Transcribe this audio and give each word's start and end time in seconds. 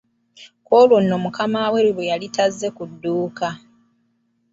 Ku 0.65 0.71
olwo 0.81 0.97
nno 1.01 1.15
mukama 1.23 1.61
we 1.73 1.79
lwe 1.87 2.03
yali 2.11 2.27
tazze 2.35 2.67
ku 2.77 2.83
dduuka. 2.91 3.49